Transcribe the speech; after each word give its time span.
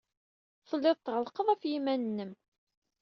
Telliḍ 0.67 0.97
tɣellqeḍ 0.99 1.47
ɣef 1.49 1.61
yiman-nnem. 1.71 2.31